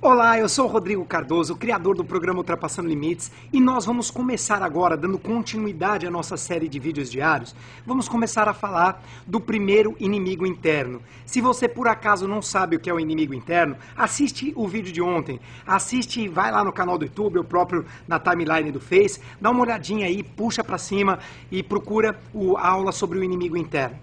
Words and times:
Olá, 0.00 0.38
eu 0.38 0.48
sou 0.48 0.66
o 0.66 0.68
Rodrigo 0.68 1.04
Cardoso, 1.04 1.56
criador 1.56 1.96
do 1.96 2.04
programa 2.04 2.38
Ultrapassando 2.38 2.88
Limites, 2.88 3.32
e 3.52 3.58
nós 3.58 3.84
vamos 3.84 4.12
começar 4.12 4.62
agora, 4.62 4.96
dando 4.96 5.18
continuidade 5.18 6.06
à 6.06 6.10
nossa 6.10 6.36
série 6.36 6.68
de 6.68 6.78
vídeos 6.78 7.10
diários, 7.10 7.52
vamos 7.84 8.08
começar 8.08 8.48
a 8.48 8.54
falar 8.54 9.02
do 9.26 9.40
primeiro 9.40 9.96
inimigo 9.98 10.46
interno. 10.46 11.02
Se 11.26 11.40
você 11.40 11.66
por 11.66 11.88
acaso 11.88 12.28
não 12.28 12.40
sabe 12.40 12.76
o 12.76 12.78
que 12.78 12.88
é 12.88 12.94
o 12.94 13.00
inimigo 13.00 13.34
interno, 13.34 13.76
assiste 13.96 14.52
o 14.54 14.68
vídeo 14.68 14.92
de 14.92 15.02
ontem, 15.02 15.40
assiste, 15.66 16.28
vai 16.28 16.52
lá 16.52 16.62
no 16.62 16.72
canal 16.72 16.96
do 16.96 17.04
YouTube, 17.04 17.38
ou 17.38 17.44
próprio 17.44 17.84
na 18.06 18.20
timeline 18.20 18.70
do 18.70 18.80
Face, 18.80 19.20
dá 19.40 19.50
uma 19.50 19.62
olhadinha 19.62 20.06
aí, 20.06 20.22
puxa 20.22 20.62
para 20.62 20.78
cima 20.78 21.18
e 21.50 21.60
procura 21.60 22.16
a 22.56 22.68
aula 22.68 22.92
sobre 22.92 23.18
o 23.18 23.24
inimigo 23.24 23.56
interno. 23.56 23.98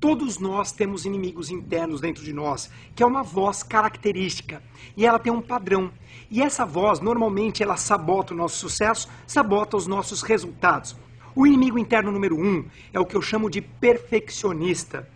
Todos 0.00 0.38
nós 0.38 0.70
temos 0.70 1.06
inimigos 1.06 1.50
internos 1.50 2.00
dentro 2.00 2.22
de 2.22 2.32
nós, 2.32 2.70
que 2.94 3.02
é 3.02 3.06
uma 3.06 3.22
voz 3.22 3.62
característica, 3.62 4.62
e 4.96 5.06
ela 5.06 5.18
tem 5.18 5.32
um 5.32 5.40
padrão. 5.40 5.90
E 6.30 6.42
essa 6.42 6.66
voz, 6.66 7.00
normalmente, 7.00 7.62
ela 7.62 7.76
sabota 7.76 8.34
o 8.34 8.36
nosso 8.36 8.56
sucesso, 8.56 9.08
sabota 9.26 9.76
os 9.76 9.86
nossos 9.86 10.22
resultados. 10.22 10.96
O 11.34 11.46
inimigo 11.46 11.78
interno 11.78 12.12
número 12.12 12.38
um 12.38 12.64
é 12.92 13.00
o 13.00 13.06
que 13.06 13.16
eu 13.16 13.22
chamo 13.22 13.50
de 13.50 13.60
perfeccionista. 13.60 15.08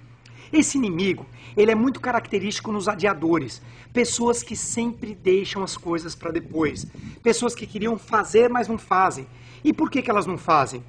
Esse 0.53 0.79
inimigo, 0.79 1.27
ele 1.57 1.71
é 1.71 1.75
muito 1.75 2.01
característico 2.01 2.73
nos 2.73 2.89
adiadores. 2.89 3.61
Pessoas 3.93 4.43
que 4.43 4.57
sempre 4.57 5.15
deixam 5.15 5.63
as 5.63 5.77
coisas 5.77 6.15
para 6.15 6.33
depois. 6.33 6.87
Pessoas 7.23 7.55
que 7.55 7.67
queriam 7.67 7.99
fazer, 7.99 8.49
mas 8.49 8.69
não 8.69 8.79
fazem. 8.79 9.27
E 9.63 9.73
por 9.73 9.91
que, 9.91 10.01
que 10.01 10.11
elas 10.11 10.27
não 10.27 10.39
fazem? 10.39 10.83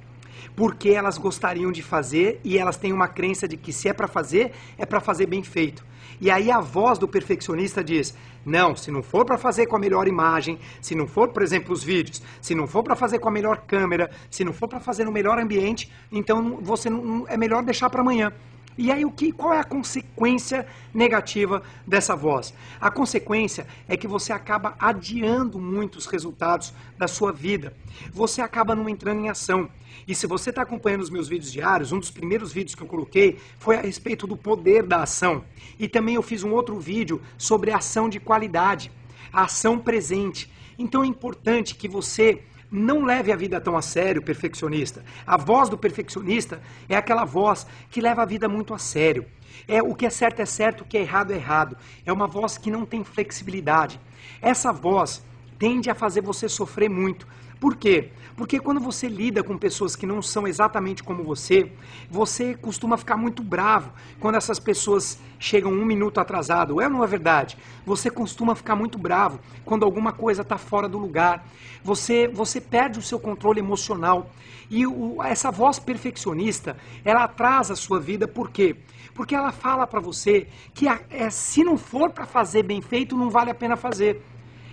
Porque 0.54 0.90
elas 0.90 1.18
gostariam 1.18 1.72
de 1.72 1.82
fazer 1.82 2.40
e 2.44 2.58
elas 2.58 2.76
têm 2.76 2.92
uma 2.92 3.08
crença 3.08 3.46
de 3.46 3.56
que 3.56 3.72
se 3.72 3.88
é 3.88 3.92
para 3.92 4.08
fazer, 4.08 4.52
é 4.78 4.86
para 4.86 5.00
fazer 5.00 5.26
bem 5.26 5.42
feito. 5.42 5.84
E 6.20 6.30
aí 6.30 6.50
a 6.50 6.60
voz 6.60 6.98
do 6.98 7.08
perfeccionista 7.08 7.82
diz: 7.82 8.14
não, 8.44 8.76
se 8.76 8.90
não 8.90 9.02
for 9.02 9.24
para 9.24 9.38
fazer 9.38 9.66
com 9.66 9.76
a 9.76 9.78
melhor 9.78 10.06
imagem, 10.06 10.58
se 10.80 10.94
não 10.94 11.06
for, 11.06 11.28
por 11.28 11.42
exemplo, 11.42 11.72
os 11.72 11.82
vídeos, 11.82 12.22
se 12.40 12.54
não 12.54 12.66
for 12.66 12.82
para 12.82 12.94
fazer 12.94 13.18
com 13.18 13.28
a 13.28 13.32
melhor 13.32 13.62
câmera, 13.66 14.10
se 14.30 14.44
não 14.44 14.52
for 14.52 14.68
para 14.68 14.80
fazer 14.80 15.04
no 15.04 15.12
melhor 15.12 15.38
ambiente, 15.38 15.90
então 16.12 16.58
você 16.60 16.90
não, 16.90 17.26
é 17.28 17.36
melhor 17.36 17.62
deixar 17.62 17.88
para 17.88 18.00
amanhã. 18.00 18.32
E 18.80 18.90
aí 18.90 19.04
o 19.04 19.10
que, 19.10 19.30
qual 19.30 19.52
é 19.52 19.58
a 19.58 19.62
consequência 19.62 20.66
negativa 20.94 21.62
dessa 21.86 22.16
voz? 22.16 22.54
A 22.80 22.90
consequência 22.90 23.66
é 23.86 23.94
que 23.94 24.08
você 24.08 24.32
acaba 24.32 24.74
adiando 24.78 25.58
muitos 25.58 26.06
resultados 26.06 26.72
da 26.96 27.06
sua 27.06 27.30
vida. 27.30 27.74
Você 28.10 28.40
acaba 28.40 28.74
não 28.74 28.88
entrando 28.88 29.20
em 29.20 29.28
ação. 29.28 29.68
E 30.08 30.14
se 30.14 30.26
você 30.26 30.48
está 30.48 30.62
acompanhando 30.62 31.02
os 31.02 31.10
meus 31.10 31.28
vídeos 31.28 31.52
diários, 31.52 31.92
um 31.92 31.98
dos 31.98 32.10
primeiros 32.10 32.54
vídeos 32.54 32.74
que 32.74 32.82
eu 32.82 32.86
coloquei 32.86 33.38
foi 33.58 33.76
a 33.76 33.82
respeito 33.82 34.26
do 34.26 34.34
poder 34.34 34.84
da 34.84 35.02
ação. 35.02 35.44
E 35.78 35.86
também 35.86 36.14
eu 36.14 36.22
fiz 36.22 36.42
um 36.42 36.52
outro 36.52 36.80
vídeo 36.80 37.20
sobre 37.36 37.72
ação 37.72 38.08
de 38.08 38.18
qualidade, 38.18 38.90
a 39.30 39.42
ação 39.42 39.78
presente. 39.78 40.50
Então 40.78 41.04
é 41.04 41.06
importante 41.06 41.74
que 41.74 41.86
você 41.86 42.42
não 42.70 43.04
leve 43.04 43.32
a 43.32 43.36
vida 43.36 43.60
tão 43.60 43.76
a 43.76 43.82
sério, 43.82 44.22
perfeccionista. 44.22 45.04
A 45.26 45.36
voz 45.36 45.68
do 45.68 45.76
perfeccionista 45.76 46.62
é 46.88 46.94
aquela 46.94 47.24
voz 47.24 47.66
que 47.90 48.00
leva 48.00 48.22
a 48.22 48.26
vida 48.26 48.48
muito 48.48 48.72
a 48.72 48.78
sério. 48.78 49.26
É 49.66 49.82
o 49.82 49.94
que 49.94 50.06
é 50.06 50.10
certo 50.10 50.40
é 50.40 50.46
certo, 50.46 50.82
o 50.82 50.84
que 50.84 50.96
é 50.96 51.00
errado 51.00 51.32
é 51.32 51.36
errado. 51.36 51.76
É 52.06 52.12
uma 52.12 52.26
voz 52.26 52.56
que 52.56 52.70
não 52.70 52.86
tem 52.86 53.02
flexibilidade. 53.02 54.00
Essa 54.40 54.72
voz 54.72 55.22
tende 55.60 55.90
a 55.90 55.94
fazer 55.94 56.22
você 56.22 56.48
sofrer 56.48 56.88
muito. 56.88 57.28
Por 57.60 57.76
quê? 57.76 58.10
Porque 58.34 58.58
quando 58.58 58.80
você 58.80 59.06
lida 59.06 59.42
com 59.44 59.58
pessoas 59.58 59.94
que 59.94 60.06
não 60.06 60.22
são 60.22 60.48
exatamente 60.48 61.04
como 61.04 61.22
você, 61.22 61.70
você 62.10 62.54
costuma 62.54 62.96
ficar 62.96 63.18
muito 63.18 63.42
bravo 63.42 63.92
quando 64.18 64.36
essas 64.36 64.58
pessoas 64.58 65.20
chegam 65.38 65.70
um 65.70 65.84
minuto 65.84 66.18
atrasado. 66.18 66.80
É 66.80 66.86
ou 66.86 66.90
não 66.90 67.04
é 67.04 67.06
verdade? 67.06 67.58
Você 67.84 68.10
costuma 68.10 68.54
ficar 68.54 68.74
muito 68.74 68.96
bravo 68.96 69.38
quando 69.62 69.84
alguma 69.84 70.10
coisa 70.10 70.40
está 70.40 70.56
fora 70.56 70.88
do 70.88 70.96
lugar. 70.96 71.46
Você, 71.84 72.26
você 72.26 72.58
perde 72.58 72.98
o 72.98 73.02
seu 73.02 73.20
controle 73.20 73.60
emocional. 73.60 74.30
E 74.70 74.86
o, 74.86 75.22
essa 75.22 75.50
voz 75.50 75.78
perfeccionista, 75.78 76.78
ela 77.04 77.24
atrasa 77.24 77.74
a 77.74 77.76
sua 77.76 78.00
vida, 78.00 78.26
por 78.26 78.50
quê? 78.50 78.76
Porque 79.14 79.34
ela 79.34 79.52
fala 79.52 79.86
para 79.86 80.00
você 80.00 80.46
que 80.72 80.88
a, 80.88 80.98
é, 81.10 81.28
se 81.28 81.62
não 81.62 81.76
for 81.76 82.08
para 82.08 82.24
fazer 82.24 82.62
bem 82.62 82.80
feito, 82.80 83.14
não 83.14 83.28
vale 83.28 83.50
a 83.50 83.54
pena 83.54 83.76
fazer. 83.76 84.22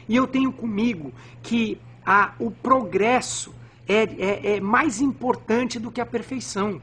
E 0.07 0.15
eu 0.15 0.27
tenho 0.27 0.51
comigo 0.51 1.13
que 1.41 1.77
a, 2.05 2.33
o 2.39 2.49
progresso 2.49 3.53
é, 3.87 4.03
é, 4.03 4.55
é 4.55 4.59
mais 4.61 5.01
importante 5.01 5.79
do 5.79 5.91
que 5.91 6.01
a 6.01 6.05
perfeição. 6.05 6.81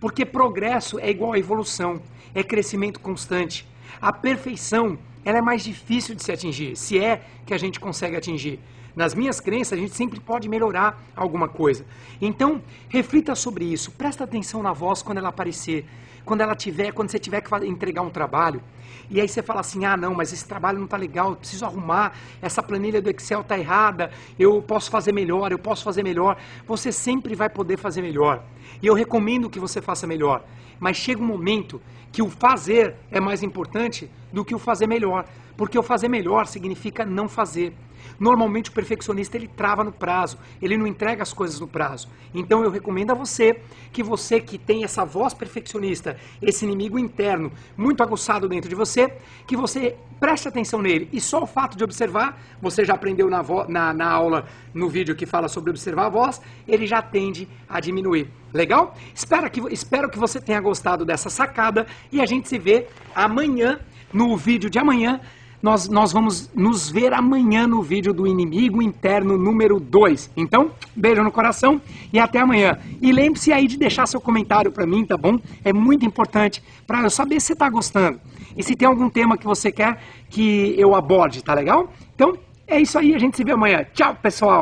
Porque 0.00 0.24
progresso 0.24 0.98
é 0.98 1.10
igual 1.10 1.32
a 1.32 1.38
evolução, 1.38 2.00
é 2.34 2.42
crescimento 2.42 3.00
constante. 3.00 3.66
A 4.00 4.12
perfeição 4.12 4.98
ela 5.24 5.38
é 5.38 5.42
mais 5.42 5.62
difícil 5.64 6.14
de 6.14 6.22
se 6.22 6.32
atingir, 6.32 6.76
se 6.76 6.98
é 6.98 7.22
que 7.44 7.54
a 7.54 7.58
gente 7.58 7.78
consegue 7.78 8.16
atingir. 8.16 8.60
Nas 8.94 9.14
minhas 9.14 9.40
crenças, 9.40 9.74
a 9.78 9.80
gente 9.80 9.94
sempre 9.94 10.18
pode 10.18 10.48
melhorar 10.48 11.00
alguma 11.14 11.48
coisa. 11.48 11.84
Então, 12.20 12.60
reflita 12.88 13.34
sobre 13.34 13.64
isso, 13.64 13.92
presta 13.92 14.24
atenção 14.24 14.62
na 14.62 14.72
voz 14.72 15.02
quando 15.02 15.18
ela 15.18 15.28
aparecer, 15.28 15.86
quando 16.24 16.40
ela 16.40 16.54
tiver, 16.54 16.92
quando 16.92 17.10
você 17.10 17.18
tiver 17.18 17.40
que 17.40 17.66
entregar 17.66 18.02
um 18.02 18.10
trabalho, 18.10 18.60
e 19.08 19.20
aí 19.20 19.28
você 19.28 19.42
fala 19.42 19.60
assim: 19.60 19.84
"Ah, 19.84 19.96
não, 19.96 20.14
mas 20.14 20.32
esse 20.32 20.46
trabalho 20.46 20.78
não 20.78 20.84
está 20.84 20.96
legal, 20.96 21.30
eu 21.30 21.36
preciso 21.36 21.64
arrumar, 21.64 22.12
essa 22.42 22.62
planilha 22.62 23.00
do 23.00 23.10
Excel 23.10 23.40
está 23.40 23.58
errada, 23.58 24.10
eu 24.38 24.60
posso 24.62 24.90
fazer 24.90 25.12
melhor, 25.12 25.50
eu 25.50 25.58
posso 25.58 25.82
fazer 25.84 26.02
melhor". 26.02 26.36
Você 26.66 26.92
sempre 26.92 27.34
vai 27.34 27.48
poder 27.48 27.76
fazer 27.76 28.02
melhor. 28.02 28.44
E 28.82 28.86
eu 28.86 28.94
recomendo 28.94 29.50
que 29.50 29.58
você 29.58 29.80
faça 29.80 30.06
melhor. 30.06 30.44
Mas 30.78 30.96
chega 30.96 31.20
um 31.20 31.26
momento 31.26 31.80
que 32.12 32.22
o 32.22 32.30
fazer 32.30 32.96
é 33.10 33.20
mais 33.20 33.42
importante 33.42 34.10
do 34.32 34.44
que 34.44 34.54
o 34.54 34.58
fazer 34.58 34.86
melhor, 34.86 35.24
porque 35.56 35.78
o 35.78 35.82
fazer 35.82 36.08
melhor 36.08 36.46
significa 36.46 37.04
não 37.04 37.28
fazer. 37.28 37.72
Normalmente 38.18 38.70
o 38.70 38.72
perfeccionista 38.72 39.36
ele 39.36 39.48
trava 39.48 39.84
no 39.84 39.92
prazo, 39.92 40.38
ele 40.60 40.76
não 40.76 40.86
entrega 40.86 41.22
as 41.22 41.32
coisas 41.32 41.58
no 41.60 41.66
prazo. 41.66 42.08
Então 42.34 42.62
eu 42.62 42.70
recomendo 42.70 43.10
a 43.10 43.14
você 43.14 43.60
que 43.92 44.02
você 44.02 44.40
que 44.40 44.58
tem 44.58 44.84
essa 44.84 45.04
voz 45.04 45.34
perfeccionista, 45.34 46.16
esse 46.40 46.64
inimigo 46.64 46.98
interno 46.98 47.50
muito 47.76 48.02
aguçado 48.02 48.48
dentro 48.48 48.68
de 48.68 48.74
você, 48.74 49.08
que 49.46 49.56
você 49.56 49.96
preste 50.18 50.48
atenção 50.48 50.82
nele. 50.82 51.08
E 51.12 51.20
só 51.20 51.42
o 51.42 51.46
fato 51.46 51.76
de 51.76 51.82
observar, 51.82 52.38
você 52.60 52.84
já 52.84 52.94
aprendeu 52.94 53.28
na, 53.28 53.42
na, 53.68 53.94
na 53.94 54.10
aula, 54.10 54.46
no 54.74 54.88
vídeo 54.88 55.16
que 55.16 55.24
fala 55.24 55.48
sobre 55.48 55.70
observar 55.70 56.06
a 56.06 56.10
voz, 56.10 56.40
ele 56.68 56.86
já 56.86 57.00
tende 57.00 57.48
a 57.68 57.80
diminuir. 57.80 58.30
Legal? 58.52 58.94
Espero 59.14 59.50
que, 59.50 59.60
espero 59.72 60.10
que 60.10 60.18
você 60.18 60.40
tenha 60.40 60.60
gostado 60.60 61.04
dessa 61.04 61.30
sacada 61.30 61.86
e 62.12 62.20
a 62.20 62.26
gente 62.26 62.48
se 62.48 62.58
vê 62.58 62.86
amanhã, 63.14 63.80
no 64.12 64.36
vídeo 64.36 64.68
de 64.68 64.78
amanhã, 64.78 65.20
nós, 65.62 65.88
nós 65.88 66.10
vamos 66.12 66.50
nos 66.54 66.88
ver 66.88 67.12
amanhã 67.12 67.66
no 67.66 67.82
vídeo 67.82 68.14
do 68.14 68.26
Inimigo 68.26 68.80
Interno 68.80 69.36
número 69.36 69.78
2. 69.78 70.30
Então, 70.36 70.70
beijo 70.96 71.22
no 71.22 71.30
coração 71.30 71.80
e 72.12 72.18
até 72.18 72.38
amanhã. 72.38 72.78
E 73.00 73.12
lembre-se 73.12 73.52
aí 73.52 73.66
de 73.66 73.76
deixar 73.76 74.06
seu 74.06 74.20
comentário 74.20 74.72
para 74.72 74.86
mim, 74.86 75.04
tá 75.04 75.16
bom? 75.16 75.38
É 75.62 75.72
muito 75.72 76.06
importante 76.06 76.62
para 76.86 77.02
eu 77.02 77.10
saber 77.10 77.40
se 77.40 77.48
você 77.48 77.52
está 77.52 77.68
gostando. 77.68 78.18
E 78.56 78.62
se 78.62 78.74
tem 78.74 78.88
algum 78.88 79.10
tema 79.10 79.36
que 79.36 79.44
você 79.44 79.70
quer 79.70 80.02
que 80.30 80.74
eu 80.78 80.94
aborde, 80.94 81.44
tá 81.44 81.52
legal? 81.52 81.92
Então, 82.14 82.38
é 82.66 82.80
isso 82.80 82.98
aí, 82.98 83.14
a 83.14 83.18
gente 83.18 83.36
se 83.36 83.44
vê 83.44 83.52
amanhã. 83.52 83.84
Tchau, 83.92 84.16
pessoal! 84.22 84.58